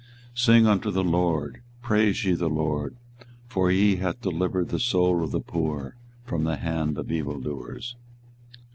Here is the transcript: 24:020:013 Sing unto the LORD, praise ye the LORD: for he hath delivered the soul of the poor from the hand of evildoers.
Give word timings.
24:020:013 0.33 0.39
Sing 0.45 0.65
unto 0.65 0.89
the 0.89 1.03
LORD, 1.03 1.61
praise 1.83 2.25
ye 2.25 2.33
the 2.33 2.49
LORD: 2.49 2.97
for 3.47 3.69
he 3.69 3.97
hath 3.97 4.19
delivered 4.19 4.69
the 4.69 4.79
soul 4.79 5.23
of 5.23 5.29
the 5.29 5.39
poor 5.39 5.95
from 6.25 6.43
the 6.43 6.57
hand 6.57 6.97
of 6.97 7.11
evildoers. 7.11 7.95